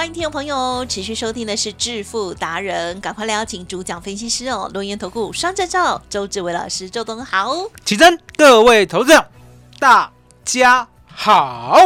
[0.00, 7.54] 欢迎听众朋友持续收听的是致富达人，赶快来邀请主讲分析师哦，龙岩投顾双证照周志伟老师，周董好。
[7.84, 9.22] 起真，各位投资者，
[9.78, 10.10] 大
[10.42, 11.76] 家好。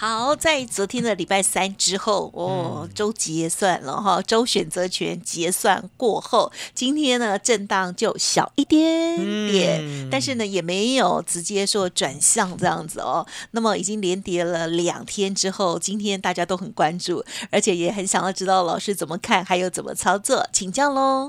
[0.00, 9.18] 好，在昨天的礼拜三之后，哦，周结算了哈，周选择权结算过后，今天呢震荡就小一点
[9.52, 13.26] 点，但是呢也没有直接说转向这样子哦。
[13.50, 21.28] 那么已经连跌了两天之后，今天大家都很关注，而且也很想要知道老师怎么看，还有怎么操作，请教喽。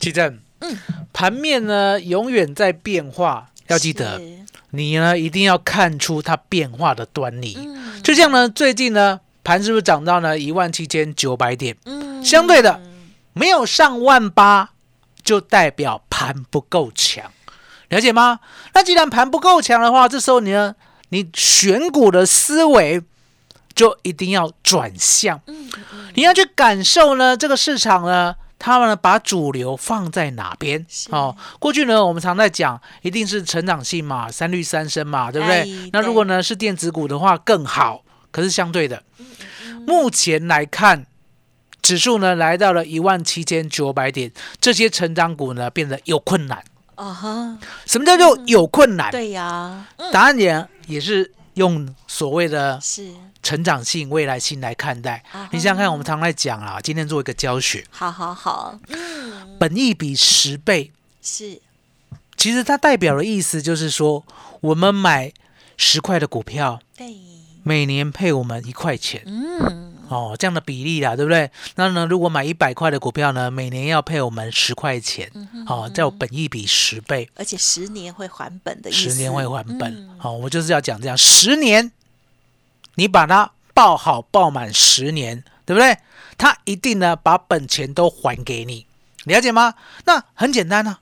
[0.00, 0.78] 奇正，嗯，
[1.12, 4.20] 盘面呢永远在变化，要记得。
[4.70, 7.56] 你呢，一定要看出它变化的端倪。
[7.56, 11.74] 嗯，就像呢，最近呢，盘是不是涨到呢一万七千九百点？
[11.84, 12.80] 嗯，相对的，
[13.32, 14.70] 没有上万八，
[15.22, 17.30] 就代表盘不够强，
[17.88, 18.40] 了解吗？
[18.74, 20.74] 那既然盘不够强的话，这时候你呢，
[21.10, 23.00] 你选股的思维
[23.74, 25.40] 就一定要转向。
[25.46, 28.34] 嗯嗯，你要去感受呢，这个市场呢。
[28.58, 30.84] 他们呢，把主流放在哪边？
[31.10, 35.90] 哦，过去呢，我们常在讲，一定是成长性嘛，三率三升嘛，对不对？
[35.92, 38.02] 那如果呢是电子股的话更好。
[38.32, 39.02] 可是相对的，
[39.86, 41.06] 目前来看，
[41.80, 44.30] 指数呢来到了一万七千九百点，
[44.60, 46.62] 这些成长股呢变得有困难。
[46.96, 49.10] 啊哈，什么叫做有困难？
[49.10, 52.80] 对呀，答案也也是用所谓的。
[52.80, 53.12] 是。
[53.42, 55.22] 成长性、未来性来看待，
[55.52, 57.86] 你想想看，我们常来讲啊，今天做一个教学。
[57.90, 60.90] 好好好，嗯，本益比十倍。
[61.22, 61.60] 是，
[62.36, 64.24] 其实它代表的意思就是说，
[64.62, 65.32] 我们买
[65.76, 67.14] 十块的股票，对，
[67.62, 71.50] 每年配我们一块钱，嗯，哦，这样的比例啦，对不对？
[71.74, 75.30] 那呢，如果买一百块的股票呢，每年要配我们十块钱，
[75.66, 81.92] 哦，叫本益比十倍，而且十年会还本的意思，十年会还本，好，我就是要讲这样，十年。
[82.98, 85.98] 你把它报好报满十年，对不对？
[86.38, 88.86] 它一定呢把本钱都还给你，
[89.24, 89.74] 了解吗？
[90.06, 90.96] 那很简单呢，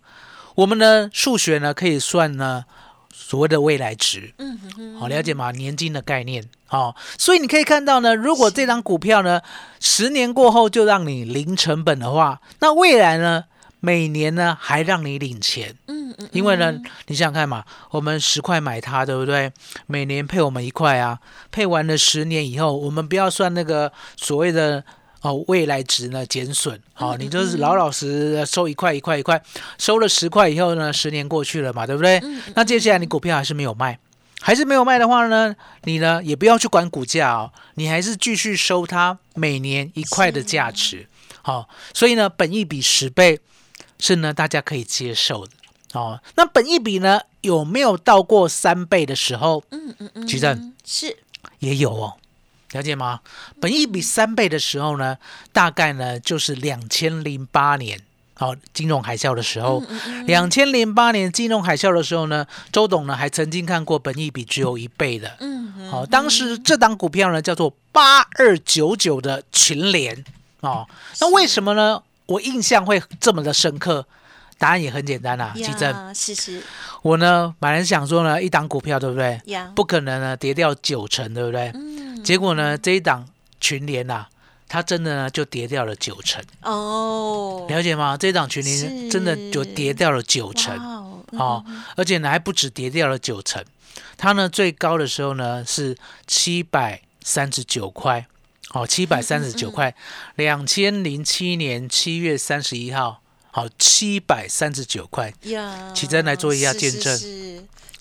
[0.56, 2.64] 我们的数学呢可以算呢
[3.12, 5.52] 所谓的未来值，嗯哼哼，好了解吗？
[5.52, 9.40] 年金的概念，好，所以你可以看到呢，如果这张股票呢
[9.78, 13.44] 十年过后就让你零成本的话，那未来呢？
[13.78, 16.72] 每年呢还让你领钱，嗯嗯，因为呢，
[17.06, 19.52] 你想想看嘛，我们十块买它，对不对？
[19.86, 21.18] 每年配我们一块啊，
[21.52, 24.82] 配完了十年以后，我们不要算那个所谓的
[25.20, 29.40] 哦未来值呢减损，好，你就是老老实实收一块一块一块，
[29.78, 32.20] 收了十块以后呢，十年过去了嘛，对不对？
[32.54, 33.98] 那接下来你股票还是没有卖，
[34.40, 41.08] 还是没有卖的话呢，你呢也不要去管股价哦，你还是继续收它每年一块的价值，
[41.42, 43.40] 好，所以呢，本一比十倍。
[43.96, 45.52] 是呢，大家可以接受的
[45.92, 46.20] 哦。
[46.34, 49.62] 那本一比呢，有没有到过三倍的时候？
[49.70, 51.16] 嗯嗯嗯，其实是
[51.60, 52.14] 也有哦，
[52.72, 53.20] 了解吗？
[53.60, 55.16] 本一比三倍的时候呢，
[55.52, 57.98] 大概呢就是两千零八年，
[58.34, 59.82] 好，金融海啸的时候。
[60.26, 65.36] 两千零八年金融海啸的时候呢，周董呢还曾经看过本益比只有一倍的。
[65.40, 70.24] 嗯，好，当时这档股票呢叫做八二九九的群联
[70.60, 70.86] 哦。
[71.20, 72.02] 那为什么呢？
[72.26, 74.06] 我印象会这么的深刻，
[74.56, 76.14] 答案也很简单啦，奇正。
[76.14, 76.62] 是是。
[77.02, 79.38] 我呢，本来想说呢，一档股票对不对？
[79.74, 81.70] 不可能呢跌掉九成，对不对？
[81.74, 82.24] 嗯。
[82.24, 83.28] 结果呢，这一档
[83.60, 84.26] 群联呐，
[84.68, 86.42] 它真的呢就跌掉了九成。
[86.62, 87.66] 哦。
[87.68, 88.16] 了解吗？
[88.16, 90.76] 这一档群里真的就跌掉了九成。
[91.32, 91.64] 哦。
[91.96, 93.64] 而且呢还不止跌掉了九成，
[94.16, 95.96] 它呢最高的时候呢是
[96.26, 98.26] 七百三十九块。
[98.70, 99.94] 哦，七百三十九块，
[100.34, 103.20] 两千零七年七月三十一号，
[103.52, 105.32] 好，七百三十九块。
[105.42, 107.16] 呀，启真来做一下见证。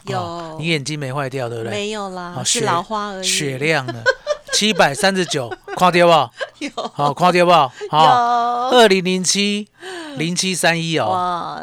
[0.07, 1.71] 有，你眼睛没坏掉，对不对？
[1.71, 3.27] 没有啦，是老花而已。
[3.27, 4.03] 雪亮的，
[4.53, 6.13] 七百三十九，夸掉不？
[6.65, 7.51] 有，好，夸掉不？
[7.89, 9.67] 好，二零零七
[10.15, 11.61] 零七三一哦，哇，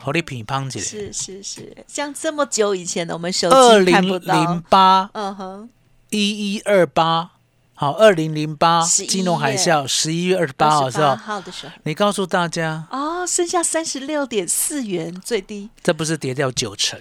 [0.00, 4.34] 好你品胖姐，是是是，像这么久以前的，我们手二零机看不到。
[4.34, 4.64] 零。
[4.68, 5.68] 八嗯哼，
[6.10, 7.30] 一一二八，
[7.74, 15.68] 好，二零零八金融海啸十一月二十八号的时28候，号的时候，你告诉大家，哦，剩下三十六点四元最低。
[15.82, 16.98] 这不是跌掉九成，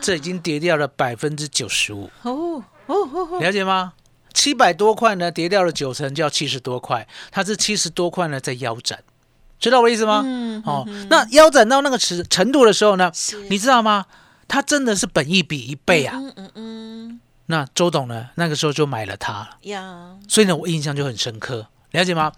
[0.00, 3.92] 这已经跌掉了百分之九十五，哦哦哦哦，了解吗？
[4.38, 9.02] 七百多块呢，跌掉了九成，就要七十多块，它是七十多块呢在腰斩，
[9.58, 10.22] 知道我的意思吗？
[10.24, 13.10] 嗯哦，那腰斩到那个程程度的时候呢，
[13.50, 14.06] 你知道吗？
[14.46, 16.14] 它真的是本益比一倍啊。
[16.16, 19.58] 嗯嗯嗯那周董呢，那个时候就买了它了。
[19.62, 22.32] 呀，所以呢，我印象就很深刻，了解吗？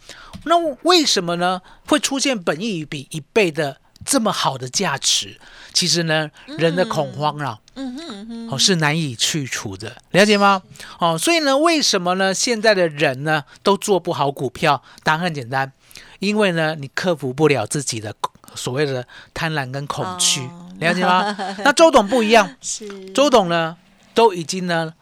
[0.44, 5.38] 那为什么呢会出现本益比一倍的这么好的价值？
[5.72, 10.62] 其实呢，人的恐慌啊，嗯哼嗯哼，哦是难以去除的，了解吗？
[10.98, 14.82] 哦，所以呢，为什么呢现在的人呢都做不好股票？
[15.04, 15.72] 答案很简单，
[16.18, 18.14] 因为呢你克服不了自己的
[18.56, 21.36] 所谓的贪婪跟恐惧，哦了解吗？
[21.64, 23.76] 那周董不一样，是周董呢
[24.12, 24.92] 都已经呢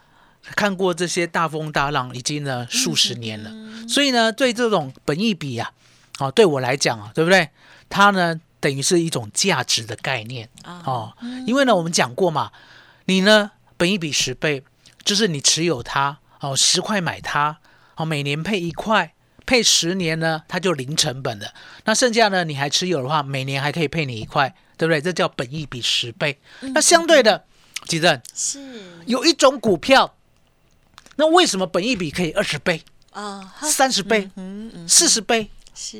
[0.54, 3.50] 看过这些大风大浪，已经呢数十年了，
[3.88, 5.70] 所以呢对这种本益比啊，
[6.18, 7.48] 哦对我来讲啊，对不对？
[7.88, 10.82] 它呢等于是一种价值的概念啊。
[10.86, 11.16] 哦，
[11.46, 12.52] 因为呢我们讲过嘛，
[13.06, 14.62] 你呢本一比十倍，
[15.04, 17.58] 就是你持有它哦十块买它，
[17.96, 19.14] 哦每年配一块。
[19.46, 21.54] 配十年呢，它就零成本的。
[21.86, 25.00] 那剩下呢，你还持有的话，每年还可以配你一块，对不对？
[25.00, 26.38] 这叫本益比十倍。
[26.60, 27.46] 那相对的，
[27.86, 28.60] 吉正是。
[29.06, 30.14] 有一种股票，
[31.16, 32.82] 那为什么本益比可以二十倍、
[33.12, 35.48] 啊，三十倍、嗯嗯，四十倍、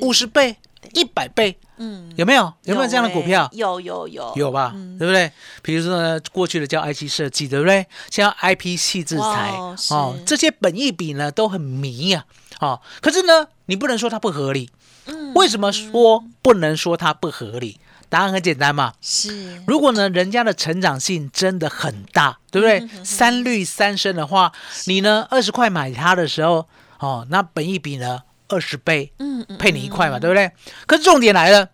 [0.01, 0.57] 五十倍、
[0.93, 1.57] 一百倍？
[1.77, 2.51] 嗯，有没有？
[2.63, 3.57] 有没有这样的股票欸？
[3.57, 5.31] 有有有有吧，对不对？
[5.61, 7.85] 比如说呢，过去的叫 IC 设计，对不对？
[8.09, 9.51] 像 IP 系制裁
[9.91, 12.25] 哦，这些本益比呢都很迷呀、
[12.59, 12.81] 哦。
[13.01, 14.69] 可是呢，你不能说它不合理。
[15.05, 17.79] 嗯为什么说不能说它不合理？
[18.09, 18.93] 答案很简单嘛。
[19.01, 23.03] 是如果呢，人家的成长性真的很大，对不对？
[23.03, 24.51] 三绿三升的话，
[24.85, 26.67] 你呢二十块买它的时候，
[26.99, 30.51] 哦，那本益比呢二十倍，嗯嗯配你一块嘛，对不对？
[30.85, 31.69] 可是重点来了，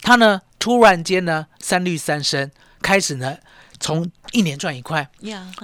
[0.00, 2.50] 他呢突然间呢三率三升，
[2.82, 3.36] 开始呢
[3.78, 5.08] 从一年赚一块，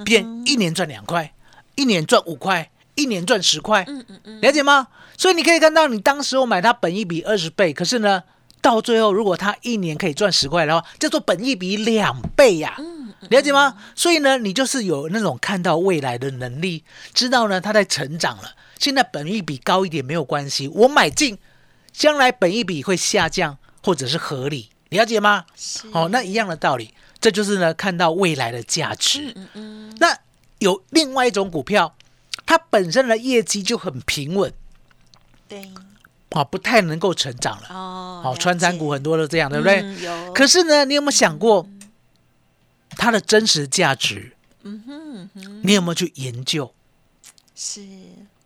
[0.04, 1.32] 变一年赚两块，
[1.75, 4.88] 一年赚五块，一年赚十块，嗯嗯嗯，了解吗？
[5.16, 8.22] 所以你可以看到，你当时我买它本一比二十倍，可是呢，
[8.60, 12.76] 到最后如果它一年可以赚十块的话，叫做本一比两倍呀、
[13.30, 13.76] 了解吗？
[13.94, 16.84] 所以呢，你就是有那种看到未来的能力，
[17.14, 18.52] 知道呢它在成长了。
[18.78, 21.38] 现在本益比高一点没有关系，我买进，
[21.92, 25.44] 将来本益比会下降或者是合理，了解吗？
[25.56, 29.32] 是哦，那一样的道理，这就是呢看到未来的价值。
[29.34, 30.16] 嗯嗯那
[30.60, 31.94] 有另外一种股票，
[32.46, 34.52] 它本身的业绩就很平稳。
[35.48, 35.70] 对
[36.30, 37.69] 啊，不太能够成长了。
[37.70, 39.82] 哦，好、穿山股很多都这样，对不对？
[40.34, 41.69] 可是呢，你有没有想过
[42.90, 44.36] 它的真实价值？
[44.62, 46.75] 嗯哼嗯哼，你有没有去研究
[47.54, 47.80] 是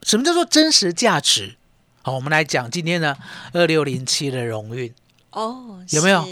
[0.02, 1.56] 什么叫做真实价值？
[2.02, 3.16] 好，我们来讲今天呢，
[3.52, 4.92] 二六零七的荣运，
[5.30, 6.26] 哦，有没有？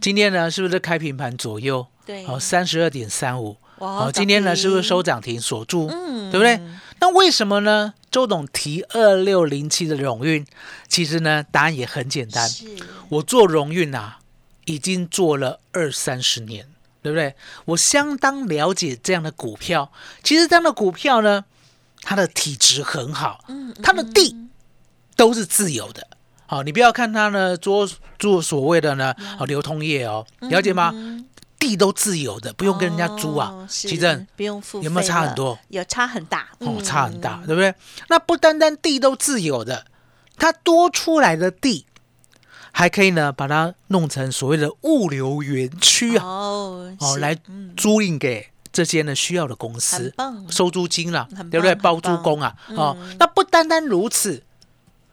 [0.00, 1.86] 今天呢是不是开平盘左右？
[2.06, 3.56] 对，好，三十二点三五。
[3.78, 5.88] 好，今天呢是不是收涨停锁住？
[5.90, 6.60] 嗯对不对？
[7.00, 7.94] 那为什么呢？
[8.10, 10.46] 周董提二六零七的荣运，
[10.88, 12.48] 其实呢答案也很简单。
[12.48, 12.64] 是
[13.08, 14.20] 我做荣运啊，
[14.64, 16.66] 已经做了二三十年，
[17.02, 17.34] 对不对？
[17.66, 19.92] 我相当了解这样的股票。
[20.22, 21.44] 其实这样的股票呢，
[22.02, 24.36] 它的体质很好，嗯它的地
[25.16, 26.06] 都是自由的。
[26.46, 27.88] 好，你不要看它呢做
[28.18, 30.90] 做所谓的呢哦流通业哦，了解吗？
[30.94, 31.26] 嗯
[31.60, 35.58] 地都自由的，不用跟人家租啊奇正不用付，有没有差很多？
[35.68, 37.74] 有差很大，哦，差很大，嗯对不对？
[38.08, 39.84] 那不单单地都自由的，
[40.38, 41.84] 它多出来的地，
[42.72, 50.14] 还可以呢把它弄成所谓的物流园区啊，哦哦，来嗯租赁给这些呢需要的公司，
[50.48, 51.74] 收租金啦很，对不对？
[51.74, 54.44] 包租公啊，哦嗯，那不单单如此，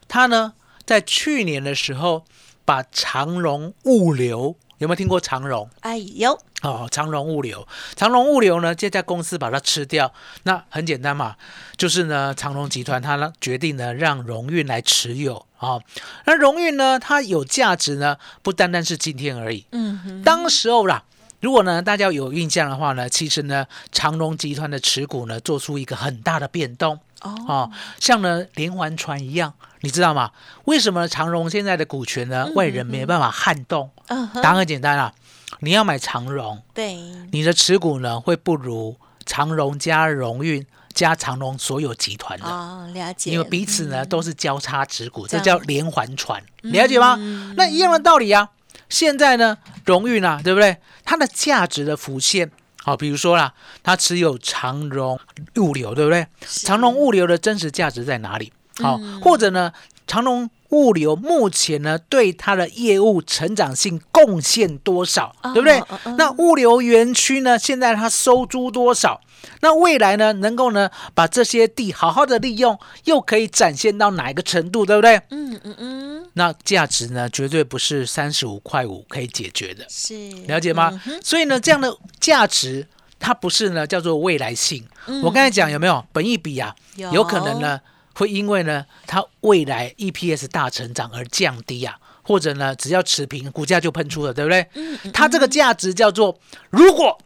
[0.08, 0.54] 他呢
[0.86, 2.24] 在去年的时候
[2.66, 5.68] 把长荣物流有没有听过长荣？
[5.80, 11.36] 哎有哦，长荣物流，长荣物流呢，这家公司把它吃掉，那很简单嘛，
[11.76, 15.84] 就是呢，长荣集团它呢决定呢让荣运来持有啊、哦，
[16.26, 20.22] 那荣运呢，它有价值呢，不单单是今天而已，嗯哼。
[20.22, 21.04] 当时候啦。
[21.40, 30.32] 如果呢，大家有印象的话呢，其实呢，长荣集团的持股呢，做出一个很大的变动哦哦，像呢连环船一样，你知道吗？
[30.66, 33.92] 为什么长荣现在的股权呢，外人没办法撼动？
[34.08, 35.14] 嗯答案很简单啊，
[35.60, 36.96] 你要买长荣，对
[37.32, 42.48] 你的持股呢会不如长荣加荣运加长隆所有集团的。
[42.48, 47.16] 哦，了解，因为彼此呢都是交叉持股，这叫连环船，了解吗？
[47.56, 48.50] 那一样的道理啊。
[48.90, 50.78] 现在呢，荣誉呢，对不对？
[51.04, 52.52] 它的价值的浮现，
[52.84, 53.54] 好，比如说啦，
[53.84, 55.20] 它持有长荣
[55.56, 56.28] 物流，对不对？
[56.42, 58.52] 长荣物流的真实价值在哪里？
[58.80, 59.72] 好，或者呢，
[60.06, 66.16] 长荣物流目前呢对它的业务成长性贡献多少，对不对哦哦哦？
[66.18, 69.22] 那物流园区呢，现在它收租多少？
[69.62, 75.22] 那未来呢，能够呢把这些地好好的利用，又可以展现到哪一个程度，对不对？
[75.30, 80.14] 嗯嗯嗯，那价值呢，绝对不是三十五块五可以解决的，是
[80.48, 81.00] 了解吗？
[81.06, 82.86] 嗯所以呢，这样的价值
[83.20, 84.86] 它不是呢叫做未来性。
[85.24, 86.76] 我刚才讲有没有本一比啊？
[86.96, 87.80] 有有可能呢
[88.18, 94.68] 会因为呢它未来 EPS 大成长而降低啊，或者呢只要持平，股价就喷出了，对不对？
[95.14, 96.38] 它这个价值叫做
[96.70, 97.18] 如果。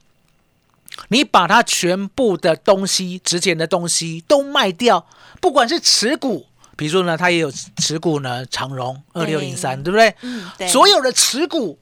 [1.08, 5.08] 你把它全部的东西、值钱的东西都卖掉，
[5.40, 6.46] 不管是持股，
[6.76, 10.14] 比如说呢，它也有持股呢，长荣二六零三，对不对？
[10.22, 11.80] 嗯，对，所有的持股，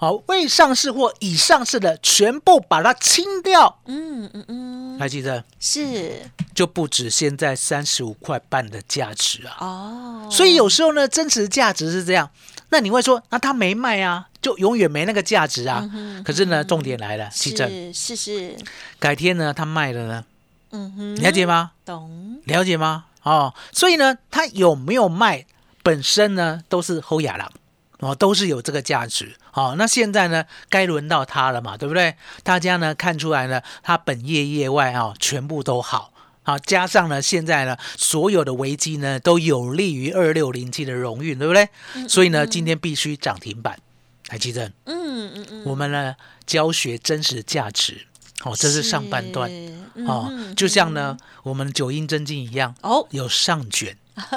[0.00, 5.44] 好未上市或已上市的，全部把它清掉，嗯嗯嗯，还记得？
[5.60, 6.22] 是。
[6.54, 9.56] 就不止现在三十五块半的价值啊。
[9.60, 12.30] 哦，所以有时候呢，真实价值是这样。
[12.70, 15.86] 那你会说，那他没卖啊，就永远没那个价值啊。
[16.24, 18.56] 可是呢，重点来了，奇正，是是。
[18.56, 18.56] 是，
[18.98, 20.24] 改天呢，他卖了呢，
[20.70, 21.72] 嗯哼，了解吗？
[21.84, 23.04] 懂，了解吗？
[23.22, 25.44] 哦，所以呢，他有没有卖
[25.82, 27.52] 本身呢，都是后亚郎
[28.00, 29.36] 哦，都是有这个价值。
[29.52, 32.14] 哦，那现在呢，该轮到它了嘛，对不对？
[32.42, 36.12] 大家呢看出来呢，它本业业外啊、哦，全部都好。
[36.42, 41.68] 好，加上呢，现在呢，所有的危机呢，都有利于二六零七的荣誉，对不对？
[42.08, 43.78] 所以呢，今天必须涨停板。
[44.26, 46.14] 台积电，嗯嗯嗯，我们呢
[46.46, 48.06] 教学真实价值，
[48.44, 49.50] 哦，这是上半段。
[49.50, 53.96] 是哦嗯，就像呢，我们九阴真经一样，哦有上卷，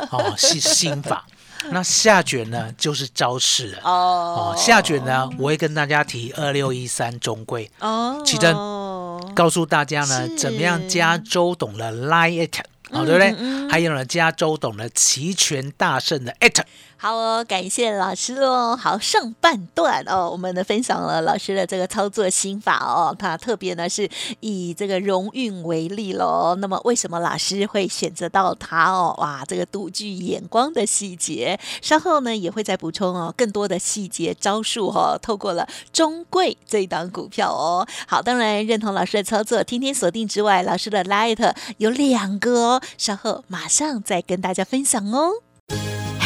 [0.09, 1.27] 哦是心法，
[1.71, 3.71] 那下卷呢就是招式。
[3.71, 3.79] 了。
[3.83, 4.53] 哦。
[4.53, 13.31] 哦，下卷呢，我会跟大家提二六一三中贵，哦，奇珍哦告诉大家呢怎么样加周董的 line it，哦，对不对？
[13.31, 13.69] 嗯嗯？
[13.69, 16.59] 还有呢加周董的齐全大圣的 it，
[17.03, 18.77] 好哦，感谢老师哦。
[18.77, 26.55] 好，上半段哦，我们呢分享了老师的这个操作心法哦，他特别呢是以这个荣运为例喽。
[26.59, 29.13] 那么为什么老师会选择到它哦？
[29.19, 35.19] 哇，这个独具眼光的细节，稍后呢也会再补充哦更多的细节招数哦。
[35.21, 37.85] 透过了中贵这一档股票哦。
[38.07, 45.31] 好，当然认同老师的操作，天天锁定之外，老师的 Light 有两个哦，稍后马上再跟大家分享哦。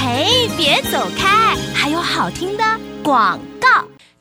[0.09, 2.63] 哎，别走开，还有好听的
[3.03, 3.67] 广告。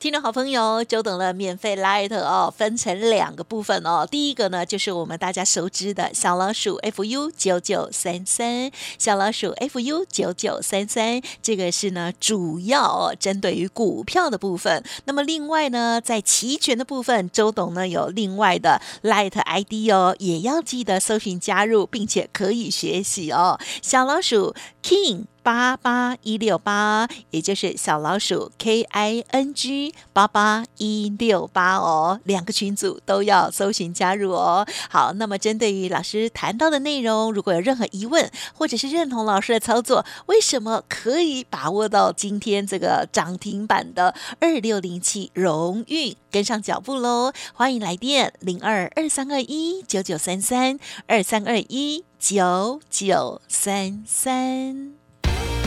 [0.01, 4.07] 听众好朋友，久等了，免费 Light 哦，分成两个部分哦。
[4.11, 14.83] 第一个呢，就是我们大家熟知的小老鼠 FU 九九三三，小老鼠 FU 九九三三，这个是呢主要哦针对于股票的部分。
[15.05, 23.61] 那么另外呢，在期权的部分，周董呢有另外的 Light ID 哦，也要记得搜寻加入，并且可以学习哦。
[23.83, 24.53] 小老鼠
[24.83, 25.27] King。
[25.47, 34.67] 八八一六八，也就是小老鼠 K I N G 八八一六八哦，两个群组都要搜寻加入哦。
[34.91, 47.33] 好，那么针对于老师谈到的内容，如果有任何疑问，或者是认同老师的操作，为什么可以把握到今天这个涨停板的二六零七荣运，跟上脚步喽？
[47.55, 55.06] 欢迎来电零二二三二一九九三三二三二一九九三三。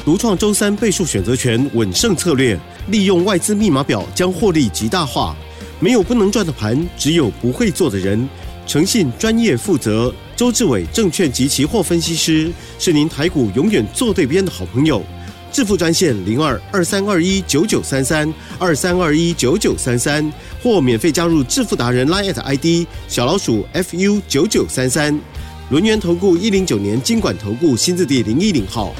[0.09, 5.35] 独创周三倍数选择权稳胜策略，利用外资密码表将获利极大化。
[5.79, 8.27] 没有不能赚的盘，只有不会做的人。
[8.65, 10.11] 诚信、专业、负责。
[10.35, 15.03] 周志伟证券及期货分析师是您台股永远做对边的好朋友。
[15.51, 25.15] 致富专线零二二三二一九九三三二三二一九九三三，或免费加入致富达人 Line ID 小老鼠 fu 九九三三。
[25.69, 28.95] 轮源投顾一零九年经管投顾新字第零一零号。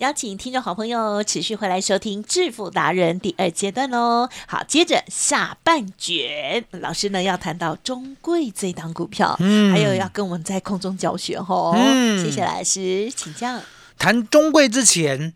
[0.00, 4.30] 邀请听众好朋友持续回来收听《致富达人》第二阶段喽。
[4.46, 11.74] 好，接着下半卷，老师呢要谈到中贵这档股票，嗯还有要跟我们在空中教学哦。
[11.76, 13.60] 嗯谢谢老师，请教。
[13.98, 15.34] 谈中贵之前，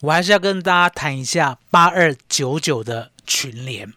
[0.00, 3.94] 我还是要跟大家谈一下八二九九的群联。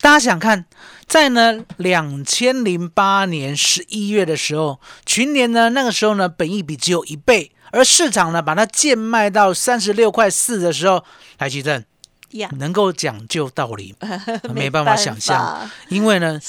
[0.00, 0.64] 大家想看，
[1.06, 11.04] 在呢两千零八年十一月的时候，群联呢那个时候呢本益比只有一倍，而市场呢把它贱卖到三十六块四的时候，
[11.38, 11.84] 来奇正
[12.30, 13.94] 呀，能够讲究道理，
[14.52, 16.40] 没办法想象，因为呢，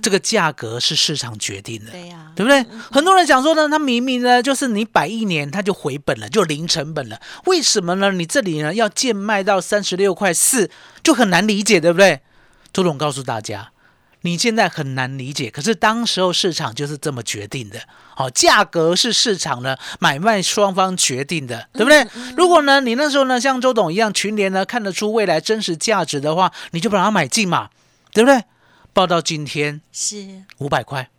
[0.00, 2.64] 这个价格是市场决定的，对呀，对不对？
[2.90, 8.12] 很多人讲说呢，他明明呢就是你摆一年，他就回本了，就零成本了，为什么呢？
[8.12, 10.70] 你这里呢要贱卖到三十六块四，
[11.02, 12.20] 就很难理解，对不对？
[12.72, 13.70] 周总告诉大家。
[14.24, 17.78] 你现在很难理解，可是当时候市场就是这么决定的。
[18.16, 22.06] 好，价格是市场呢买卖双方决定的，对不对？
[22.34, 27.68] 如果呢你那时候呢像周董一样群联呢看得出未来真实价值的话，你就把它买进嘛，
[28.12, 28.44] 对不对？
[28.94, 31.10] 报到今天是五百块，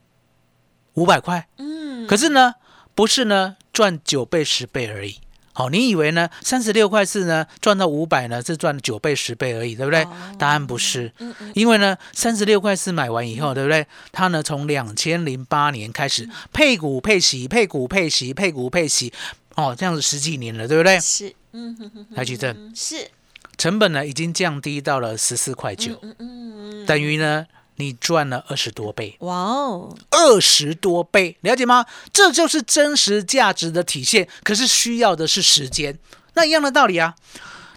[0.96, 2.56] 五百块，嗯，可是呢
[2.96, 5.20] 不是呢赚九倍十倍而已。
[5.58, 6.30] 好，你以为呢？
[6.42, 10.06] 三十六块四呢，赚到五百呢，是赚九倍十倍而已，对不对？
[10.38, 11.10] 答案不是，
[11.54, 13.88] 因为呢，三十六块四买完以后，对不对？
[14.12, 19.14] 它呢，从两千零八年开始配股配息，配股配息，配股配息，
[19.56, 21.00] 哦，这样子十几年了，对不对？
[21.00, 23.10] 是，嗯哼哼，来举证，是
[23.58, 27.48] 成本呢已经降低到了十四块九，嗯嗯，等于呢。
[27.78, 31.86] 你赚了二十多倍，哇哦，二十多倍，了解吗？
[32.14, 34.28] 这就是真实价值的体现。
[34.44, 35.98] 可是需要的是时间，
[36.36, 37.16] 那一样的道理啊。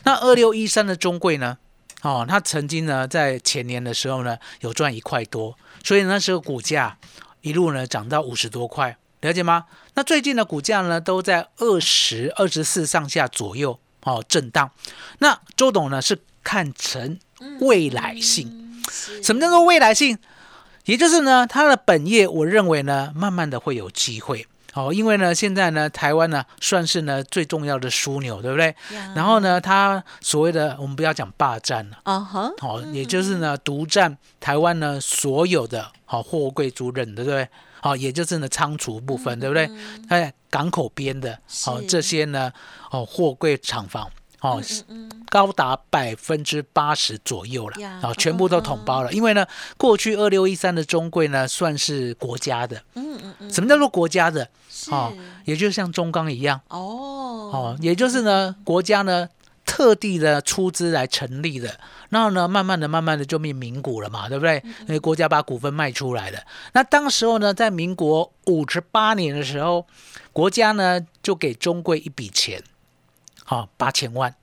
[0.05, 1.59] 那二六一三的中贵呢？
[2.02, 6.97] 哦，它曾经呢在前年的时候呢有赚一块多，所以那时候股价
[7.40, 9.64] 一路呢涨到五十多块，了解吗？
[9.95, 14.71] 那最近的股价呢都在二十二十四上下左右哦震荡。
[15.19, 17.19] 那周董呢是看成
[17.59, 18.67] 未来性。
[19.23, 20.18] 什么叫做未来性？
[20.85, 24.90] 也就是呢，它的本业，我认为呢，慢慢的会有机会哦。
[24.90, 28.75] 因为呢，现在呢，台湾呢，算是呢最重要的枢纽，对不对？
[29.14, 37.47] 然后呢，它所谓的我们不要讲霸占了啊哈，好，也就是呢，独占台湾呢所有的好货柜租赁，对不对？
[37.83, 39.71] 好，也就是呢仓储部分，对不对？
[40.09, 42.50] 哎，港口边的好这些呢，
[42.90, 44.11] 哦，货柜厂房。
[44.40, 44.62] 哦，
[45.28, 49.12] 高达百分之八十左右了，啊，全部都统包了。
[49.12, 49.45] 因为呢，
[49.76, 52.80] 过去二六一三的中贵呢，算是国家的。
[52.95, 53.52] 嗯嗯嗯。
[53.52, 54.49] 什么叫做国家的？
[54.90, 55.12] 哦，
[55.45, 56.61] 也就像中钢一样。
[56.68, 57.50] 哦。
[57.52, 59.28] 哦，也就是呢，国家呢
[59.66, 61.78] 特地的出资来成立的。
[62.11, 64.62] 然后呢，慢慢的、慢慢的就变民股了嘛，对不对？
[64.83, 66.38] 因为国家把股份卖出来了。
[66.73, 69.85] 那当时候呢，在民国五十八年的时候，
[70.33, 72.62] 国家呢就给中贵一笔钱。
[73.49, 74.34] 好，八千万，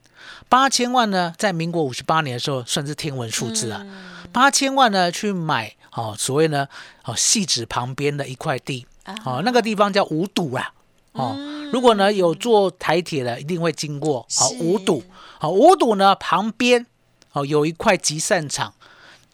[0.49, 3.85] 八千万呢，在民国五十八年的时候算是天文数字啊。
[4.33, 6.67] 八千万呢，去买哦，所谓呢，
[7.03, 8.87] 哦，细指旁边的一块地，
[9.23, 10.73] 哦，那个地方叫五堵啊。
[11.11, 11.37] 哦，
[11.71, 14.25] 如果呢有坐台铁的，一定会经过。
[14.35, 15.03] 好，五堵，
[15.37, 16.87] 好，五堵呢旁边
[17.33, 18.73] 哦有一块集散场，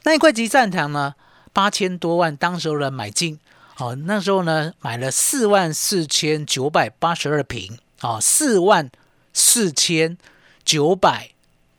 [0.03, 1.15] 那一块集散场呢
[1.53, 3.39] 八千多万，当时候的买进，
[3.77, 8.91] 哦，那时候呢买了四万四千九百八十二平，哦，四万。
[9.33, 10.17] 四千
[10.63, 11.31] 九百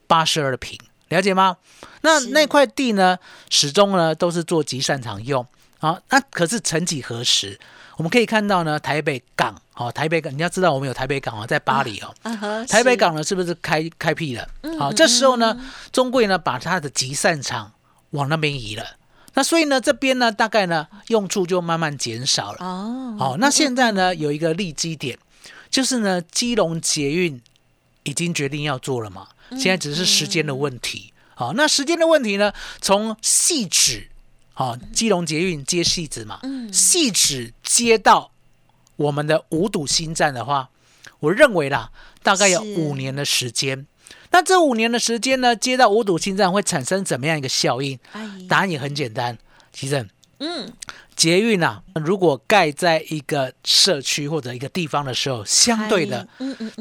[0.07, 1.57] 八十二平，了解吗？
[2.03, 5.47] 那那块地呢，始终呢都是做集散场用
[5.79, 6.01] 啊。
[6.11, 7.59] 那可是曾几何时，
[7.97, 12.13] 我们可以看到呢，台北港哦，台北港，你要知道我们有台北港哦，在巴黎哦。
[12.69, 14.49] 台北港呢是不是开开辟了？
[14.79, 15.59] 好，这时候呢，
[15.93, 17.73] 中贵呢把它的集散场
[18.11, 18.85] 往那边移了。
[19.35, 22.59] 那所以呢，这边呢大概呢用处就慢慢减少了。
[22.61, 25.19] 哦，好，那现在呢有一个利基点。
[25.73, 27.41] 就是呢，基隆捷运
[28.03, 31.13] 已经决定要做了嘛，现在只是时间的问题。
[31.35, 34.09] 好，那时间的问题呢，从细址，
[34.53, 38.31] 好，基隆捷运接细址嘛，细址接到
[38.97, 40.69] 我们的五堵新站的话，
[41.21, 41.91] 我认为啦，
[42.23, 43.87] 大概有五年的时间。
[44.31, 47.99] 那这五年的时间呢，接到五堵新站会产生怎么样一个效应？
[48.47, 49.39] 答案也很简单，
[49.73, 50.07] 其实，
[50.39, 50.71] 嗯。
[51.23, 56.27] 捷运啊，如果盖在一个社区或者一个地方的时候，相对的，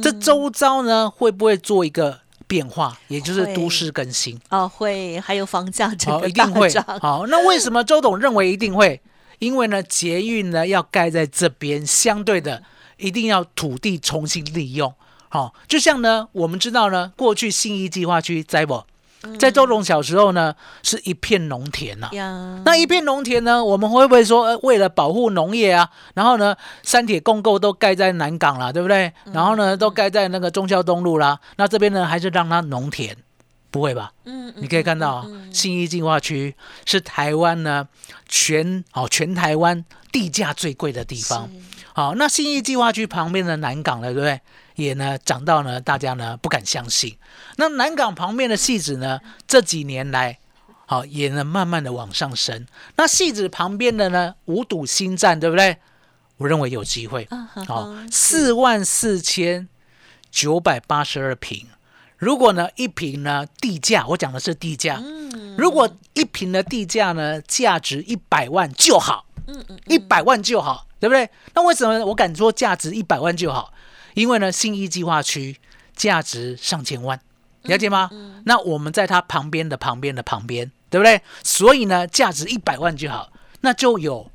[0.01, 2.97] 这周遭呢会不会做一个变化？
[3.08, 6.67] 也就是都市更新哦，会，还有房价整个一定会。
[6.99, 8.99] 好，那为什么周董认为一定会？
[9.38, 12.63] 因为呢，捷运呢要盖在这边，相对的
[12.97, 14.91] 一定要土地重新利用。
[15.30, 18.84] 好，就像呢，我们知道呢，过去信义计划区在不？
[19.39, 22.10] 在周董小时候呢，是一片农田呐。
[22.65, 29.13] 那一片农田呢，我们会不会说，呃，为了保护农业啊，然后呢，三铁共构都盖在南港了，对不对？
[29.31, 31.39] 然后呢，都盖在那个中孝东路啦。
[31.57, 33.15] 那这边呢，还是让它农田？
[33.69, 34.12] 不会吧？
[34.25, 36.53] 嗯，你可以看到，新义计划区
[36.86, 37.88] 是台湾呢
[38.27, 41.49] 全哦全台湾地价最贵的地方。
[41.93, 44.41] 好，那新义计划区旁边的南港了，对不对？
[44.82, 47.17] 也呢涨到呢，大家呢不敢相信。
[47.58, 50.39] 那南港旁边的戏子呢，这几年来，
[50.86, 52.65] 好也呢慢慢的往上升。
[52.96, 55.78] 那戏子旁边的呢，五堵新站，对不对？
[56.38, 57.28] 我认为有机会。
[57.67, 59.67] 好，四万四千
[60.32, 61.67] 九百八十二平。
[62.17, 71.30] 如果呢一平呢地价，我讲的是地价，嗯如果一平的地价呢价值一百万就好，嗯嗯，一百万就好，对不对？
[71.54, 73.74] 那为什么我敢说价值一百万就好？
[74.13, 75.58] 因为呢信义计划区
[75.95, 77.19] 价值上千万，
[77.63, 78.10] 了解吗？
[78.45, 81.21] 那我们在它旁边的旁边的旁边，对不对？
[81.43, 84.30] 所以呢价值一百万就好，那就有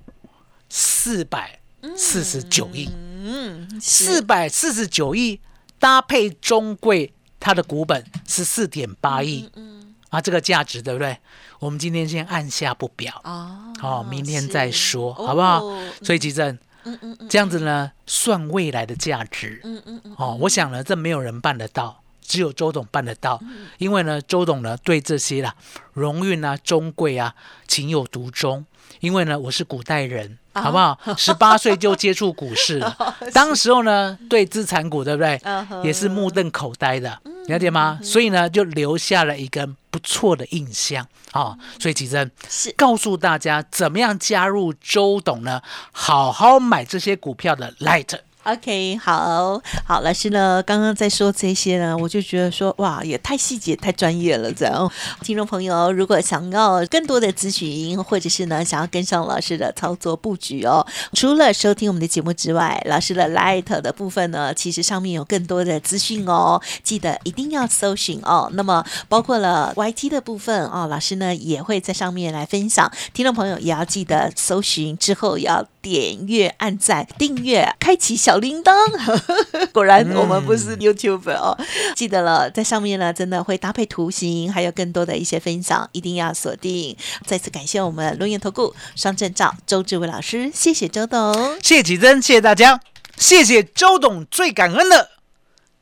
[0.69, 1.61] 四百
[1.97, 5.41] 四十九亿，嗯，四百四十九亿
[5.79, 11.19] 搭配中贵，它的股本是四点八亿，嗯，啊，这个价值对不对？
[11.59, 15.83] 我们今天先按下不表，哦哦，明天再说，好不好哦？
[16.03, 25.55] 所以吉正，嗯嗯嗯这样子呢，算未来的价值，嗯嗯嗯，哦，我想呢，这没有人办得到，只有周董办得到，嗯因为呢，周董呢对这些啦
[25.93, 27.35] 荣运啊、中贵啊
[27.67, 28.67] 情有独钟，
[29.01, 30.39] 因为呢，我是古代人。
[30.53, 30.99] 啊好不好？
[31.19, 32.97] 十八岁就接触股市 了，
[33.35, 35.39] 当时候呢，对资产股，对不对？
[35.85, 38.01] 也是目瞪口呆的，了解吗？
[38.03, 41.59] 所以呢，就留下了一个不错的印象啊。
[41.79, 45.61] 所以其实是告诉大家怎么样加入周董呢？
[45.93, 48.19] 好好买这些股票的 Light。
[48.47, 54.89] OK，好好，老师呢，刚刚在说这些呢，我就觉得说，哇，也太细节、太专业了，这样。
[55.23, 68.49] 听众朋友，如果想要更多的咨询，或者是呢，想要跟上老师的操作布局哦，除了收听我们的节目之外，老师的 Light 的部分呢，其实上面有更多的资讯哦，记得一定要搜寻哦。
[68.53, 78.75] 那么包括了 YT 的部分哦，老师呢也会在上面来分享，听众朋友也要记得搜寻之后要点阅、按赞、订阅、开启小铃铛。
[79.73, 81.57] 果然我们不是 YouTube 哦，
[81.95, 86.97] 记得了，在上面呢真的会搭配图形，还有更多的一些分享，一定要锁定。
[87.25, 91.57] 再次感谢我们龙岩投顾双证照周志伟老师，谢谢周董。
[91.63, 92.81] 谢谢启真，谢谢大家，
[93.17, 95.11] 谢谢周董，最感恩的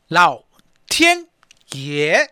[0.07, 0.43] 老
[0.87, 1.25] 天
[1.71, 2.29] 爷。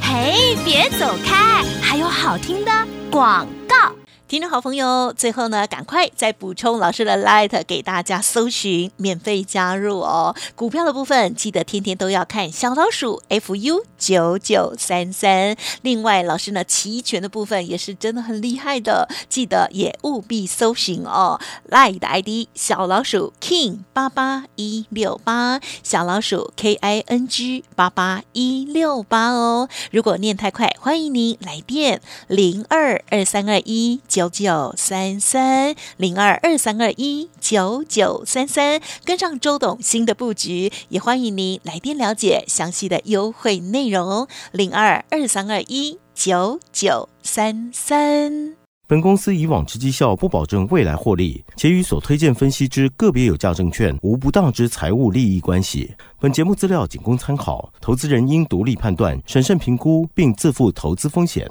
[0.00, 2.70] 嘿，别走开，还有好听的
[3.10, 3.92] 广告。
[4.30, 10.36] 听众好朋友，最后呢，赶快再补充老师的 Light 给大家搜寻，免费加入哦。
[10.54, 15.56] 股票的部分记得天天都要看小老鼠 FU 九九三三。
[15.82, 21.40] 另外，老师呢期权的部分也是真的很厉害的，记得也务必搜寻哦。
[21.68, 29.68] Light 的 ID 小老鼠 King 八八一六八，小老鼠 K I N G 八八一六八哦。
[29.90, 48.56] 如果念太快，欢迎您来电零二二三二一九九三三零二二三二一九九三三，跟上周董新的布局，也欢迎您来电了解详细的优惠内容零二二三二一九九三三。
[48.86, 55.94] 本公司以往之绩效不保证未来获利，且与所推荐分析之个别有价证券无不当之财务利益关系。
[56.18, 61.50] 本节目资料仅供参考，投资人应独立判断、审慎评估，并自负投资风险。